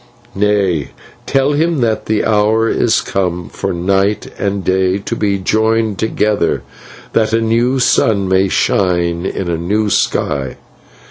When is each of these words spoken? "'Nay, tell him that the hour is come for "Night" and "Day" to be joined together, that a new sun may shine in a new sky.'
"'Nay, 0.33 0.87
tell 1.27 1.51
him 1.51 1.79
that 1.81 2.07
the 2.07 2.25
hour 2.25 2.67
is 2.67 3.01
come 3.01 3.47
for 3.49 3.71
"Night" 3.71 4.31
and 4.39 4.63
"Day" 4.63 4.97
to 4.97 5.15
be 5.15 5.37
joined 5.37 5.99
together, 5.99 6.63
that 7.13 7.33
a 7.33 7.39
new 7.39 7.77
sun 7.77 8.27
may 8.27 8.47
shine 8.47 9.27
in 9.27 9.47
a 9.47 9.57
new 9.59 9.91
sky.' 9.91 10.55